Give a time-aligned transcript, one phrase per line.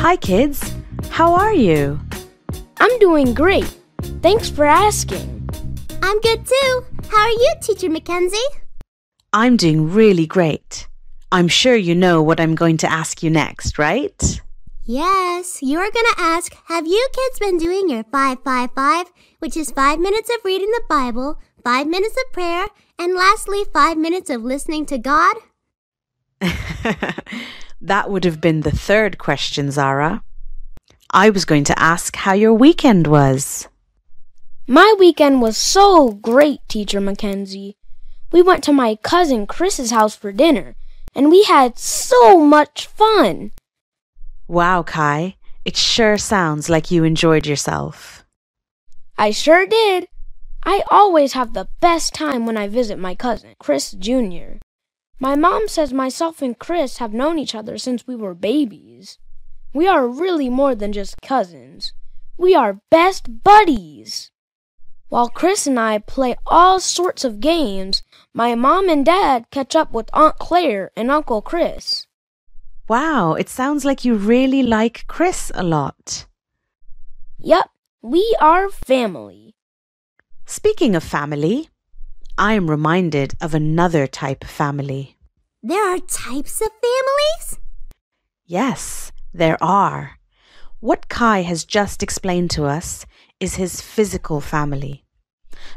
[0.00, 0.62] Hi, kids.
[1.10, 1.98] How are you?
[2.78, 3.66] I'm doing great.
[4.22, 5.50] Thanks for asking.
[6.00, 6.84] I'm good too.
[7.10, 8.50] How are you, Teacher Mackenzie?
[9.32, 10.86] I'm doing really great.
[11.32, 14.40] I'm sure you know what I'm going to ask you next, right?
[14.84, 20.30] Yes, you're gonna ask, have you kids been doing your 555, which is five minutes
[20.30, 22.66] of reading the Bible, five minutes of prayer,
[23.00, 25.36] and lastly, five minutes of listening to God?
[27.88, 30.22] that would have been the third question, Zara.
[31.10, 33.68] I was going to ask how your weekend was.
[34.66, 37.76] My weekend was so great, Teacher Mackenzie.
[38.30, 40.76] We went to my cousin Chris's house for dinner,
[41.14, 43.52] and we had so much fun.
[44.46, 48.24] Wow, Kai, it sure sounds like you enjoyed yourself.
[49.16, 50.08] I sure did.
[50.62, 54.60] I always have the best time when I visit my cousin, Chris Jr.
[55.20, 59.18] My mom says myself and Chris have known each other since we were babies.
[59.74, 61.92] We are really more than just cousins.
[62.36, 64.30] We are best buddies.
[65.08, 69.90] While Chris and I play all sorts of games, my mom and dad catch up
[69.90, 72.06] with Aunt Claire and Uncle Chris.
[72.88, 76.26] Wow, it sounds like you really like Chris a lot.
[77.38, 77.70] Yep,
[78.02, 79.54] we are family.
[80.46, 81.70] Speaking of family,
[82.38, 85.16] I am reminded of another type of family.
[85.60, 87.58] There are types of families?
[88.46, 90.20] Yes, there are.
[90.78, 93.04] What Kai has just explained to us
[93.40, 95.04] is his physical family.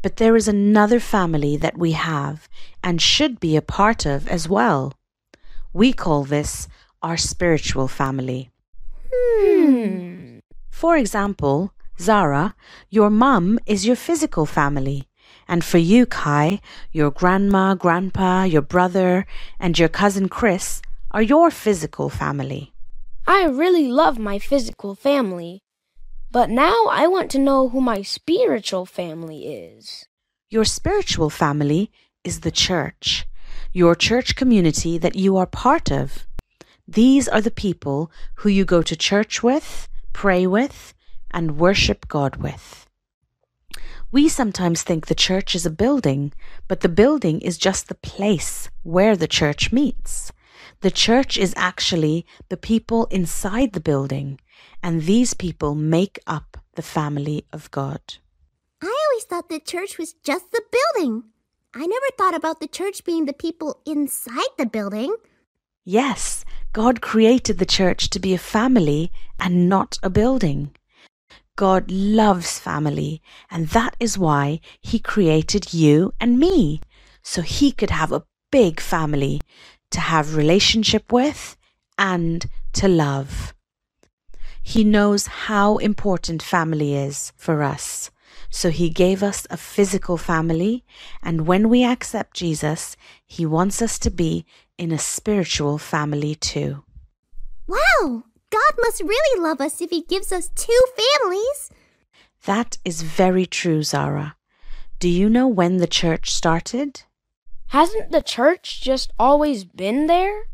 [0.00, 2.48] But there is another family that we have
[2.82, 4.94] and should be a part of as well.
[5.74, 6.68] We call this
[7.02, 8.48] our spiritual family.
[9.12, 10.38] Hmm.
[10.70, 12.54] For example, Zara,
[12.88, 15.06] your mum is your physical family.
[15.48, 16.60] And for you, Kai,
[16.92, 19.26] your grandma, grandpa, your brother,
[19.60, 22.72] and your cousin Chris are your physical family.
[23.26, 25.62] I really love my physical family.
[26.30, 30.06] But now I want to know who my spiritual family is.
[30.50, 31.90] Your spiritual family
[32.24, 33.26] is the church,
[33.72, 36.26] your church community that you are part of.
[36.86, 40.94] These are the people who you go to church with, pray with,
[41.30, 42.85] and worship God with.
[44.16, 46.32] We sometimes think the church is a building,
[46.68, 50.32] but the building is just the place where the church meets.
[50.80, 54.40] The church is actually the people inside the building,
[54.82, 58.00] and these people make up the family of God.
[58.80, 61.24] I always thought the church was just the building.
[61.74, 65.14] I never thought about the church being the people inside the building.
[65.84, 70.74] Yes, God created the church to be a family and not a building.
[71.56, 76.80] God loves family, and that is why He created you and me,
[77.22, 79.40] so He could have a big family
[79.90, 81.56] to have relationship with
[81.98, 83.54] and to love.
[84.62, 88.10] He knows how important family is for us.
[88.50, 90.84] So he gave us a physical family,
[91.22, 92.96] and when we accept Jesus,
[93.26, 94.44] he wants us to be
[94.78, 96.84] in a spiritual family too.
[97.66, 98.24] Wow!
[98.56, 101.70] God must really love us if He gives us two families.
[102.44, 104.36] That is very true, Zara.
[104.98, 107.02] Do you know when the church started?
[107.68, 110.44] Hasn't the church just always been there?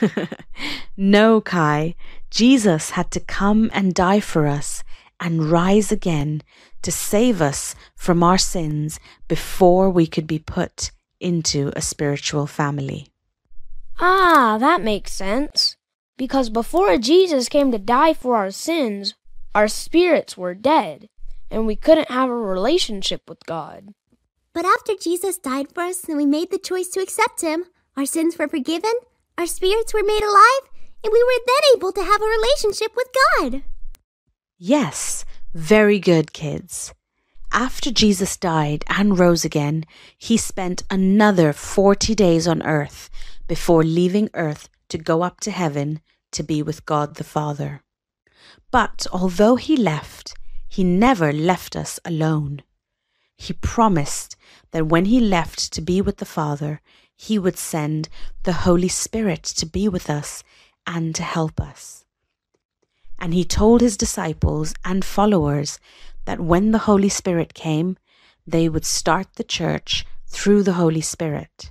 [0.96, 1.94] no, Kai.
[2.30, 4.82] Jesus had to come and die for us
[5.20, 6.42] and rise again
[6.82, 8.98] to save us from our sins
[9.28, 10.90] before we could be put
[11.20, 13.06] into a spiritual family.
[14.00, 15.71] Ah, that makes sense.
[16.22, 19.14] Because before Jesus came to die for our sins,
[19.56, 21.08] our spirits were dead,
[21.50, 23.88] and we couldn't have a relationship with God.
[24.52, 27.64] But after Jesus died for us and we made the choice to accept Him,
[27.96, 28.92] our sins were forgiven,
[29.36, 30.70] our spirits were made alive,
[31.02, 33.08] and we were then able to have a relationship with
[33.40, 33.64] God.
[34.58, 36.94] Yes, very good, kids.
[37.50, 43.10] After Jesus died and rose again, he spent another 40 days on earth
[43.48, 46.00] before leaving earth to go up to heaven
[46.32, 47.82] to be with God the Father.
[48.70, 50.34] But although he left,
[50.68, 52.62] he never left us alone.
[53.36, 54.36] He promised
[54.70, 56.80] that when he left to be with the Father,
[57.16, 58.08] he would send
[58.44, 60.42] the Holy Spirit to be with us
[60.86, 62.04] and to help us.
[63.18, 65.78] And he told his disciples and followers
[66.24, 67.96] that when the Holy Spirit came,
[68.46, 71.70] they would start the church through the Holy Spirit.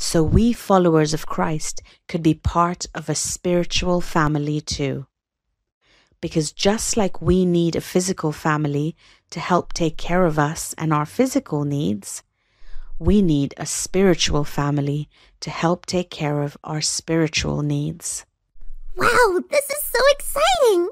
[0.00, 5.06] So we followers of Christ could be part of a spiritual family too.
[6.20, 8.96] Because just like we need a physical family
[9.30, 12.22] to help take care of us and our physical needs,
[13.00, 15.08] we need a spiritual family
[15.40, 18.24] to help take care of our spiritual needs.
[18.96, 20.90] Wow, this is so exciting!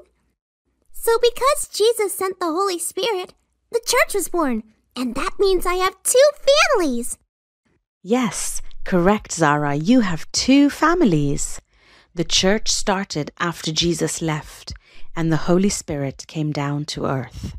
[0.91, 3.33] So, because Jesus sent the Holy Spirit,
[3.71, 4.63] the church was born,
[4.97, 6.29] and that means I have two
[6.75, 7.17] families.
[8.03, 9.75] Yes, correct, Zara.
[9.75, 11.59] You have two families.
[12.15, 14.73] The church started after Jesus left,
[15.13, 17.57] and the Holy Spirit came down to earth.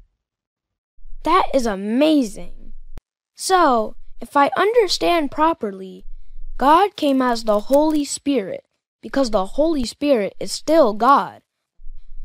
[1.24, 2.72] That is amazing.
[3.36, 6.06] So, if I understand properly,
[6.56, 8.64] God came as the Holy Spirit
[9.02, 11.42] because the Holy Spirit is still God.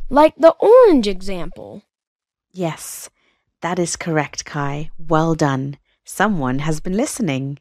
[0.10, 1.84] Like the orange example.
[2.54, 3.10] Yes,
[3.60, 4.92] that is correct, Kai.
[4.98, 5.78] Well done.
[6.06, 7.60] Someone has been listening.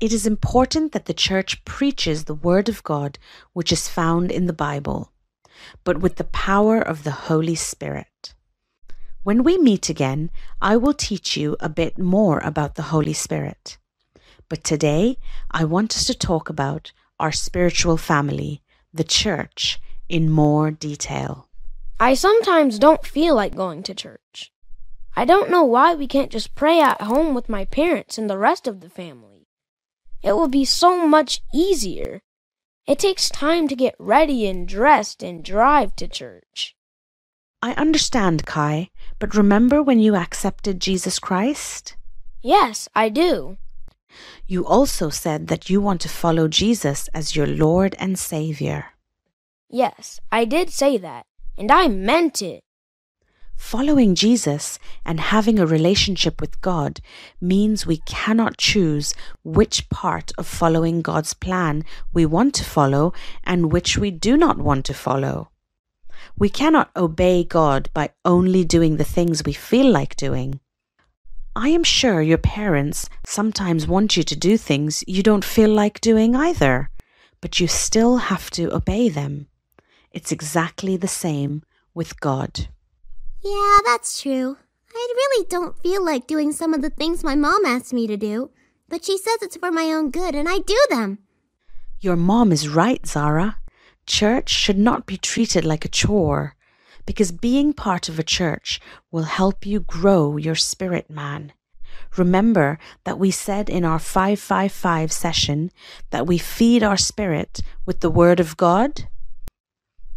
[0.00, 3.18] It is important that the church preaches the Word of God
[3.52, 5.12] which is found in the Bible,
[5.84, 8.34] but with the power of the Holy Spirit.
[9.24, 10.30] When we meet again,
[10.62, 13.76] I will teach you a bit more about the Holy Spirit.
[14.48, 15.18] But today,
[15.50, 18.62] I want us to talk about our spiritual family,
[18.94, 21.46] the church, in more detail.
[22.00, 24.50] I sometimes don't feel like going to church.
[25.14, 28.38] I don't know why we can't just pray at home with my parents and the
[28.38, 29.39] rest of the family.
[30.22, 32.22] It will be so much easier.
[32.86, 36.74] It takes time to get ready and dressed and drive to church.
[37.62, 41.96] I understand, Kai, but remember when you accepted Jesus Christ?
[42.42, 43.58] Yes, I do.
[44.46, 48.86] You also said that you want to follow Jesus as your Lord and Savior.
[49.68, 51.26] Yes, I did say that,
[51.56, 52.64] and I meant it.
[53.60, 57.00] Following Jesus and having a relationship with God
[57.40, 59.14] means we cannot choose
[59.44, 63.12] which part of following God's plan we want to follow
[63.44, 65.50] and which we do not want to follow.
[66.36, 70.58] We cannot obey God by only doing the things we feel like doing.
[71.54, 76.00] I am sure your parents sometimes want you to do things you don't feel like
[76.00, 76.90] doing either,
[77.40, 79.46] but you still have to obey them.
[80.10, 81.62] It's exactly the same
[81.94, 82.68] with God.
[83.42, 84.56] Yeah, that's true.
[84.94, 88.16] I really don't feel like doing some of the things my mom asks me to
[88.16, 88.50] do,
[88.88, 91.18] but she says it's for my own good and I do them.
[92.00, 93.58] Your mom is right, Zara.
[94.06, 96.56] Church should not be treated like a chore
[97.06, 101.52] because being part of a church will help you grow your spirit man.
[102.16, 105.70] Remember that we said in our 555 session
[106.10, 109.08] that we feed our spirit with the Word of God?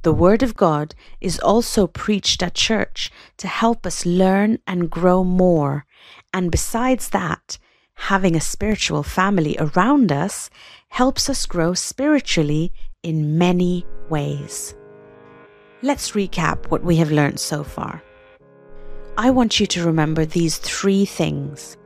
[0.04, 5.24] The Word of God is also preached at church to help us learn and grow
[5.24, 5.86] more.
[6.34, 7.58] And besides that,
[7.96, 10.50] having a spiritual family around us
[10.90, 14.76] helps us grow spiritually in many ways.
[15.82, 18.04] Let's recap what we have learned so far.
[19.18, 21.78] I want you to remember these three things.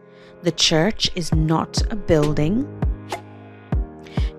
[0.42, 2.66] The church is not a building.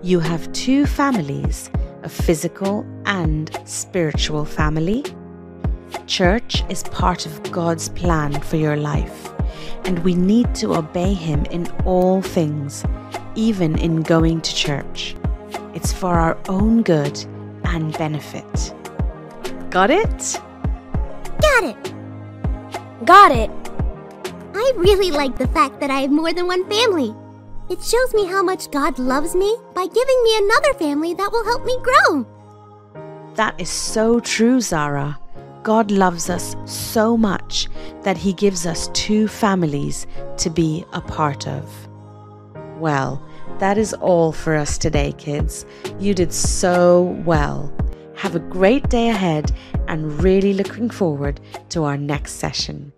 [0.03, 1.71] You have two families
[2.03, 5.03] a physical and spiritual family.
[6.07, 9.29] Church is part of God's plan for your life,
[9.85, 12.83] and we need to obey Him in all things,
[13.35, 15.15] even in going to church.
[15.73, 17.17] It's for our own good
[17.65, 18.73] and benefit.
[19.69, 20.41] Got it?
[21.41, 21.93] Got it!
[23.05, 23.51] Got it.
[24.53, 27.15] I really like the fact that I have more than one family.
[27.69, 31.43] It shows me how much God loves me by giving me another family that will
[31.43, 32.25] help me grow.
[33.35, 35.19] That is so true, Zara.
[35.61, 37.67] God loves us so much
[38.01, 40.07] that He gives us two families
[40.37, 41.63] to be a part of.
[42.79, 43.23] Well,
[43.59, 45.65] that is all for us today, kids.
[45.99, 47.71] You did so well.
[48.15, 49.51] Have a great day ahead
[49.87, 52.93] and really looking forward to our next session.